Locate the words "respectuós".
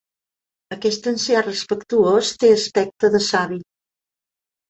1.47-2.31